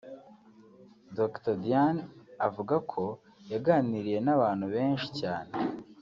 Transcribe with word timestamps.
Dr 1.17 1.55
Dean 1.63 1.95
uvuga 2.47 2.75
ko 2.91 3.03
yaganiriye 3.51 4.19
n’abantu 4.25 4.65
benshi 4.75 5.07
cyane 5.19 5.51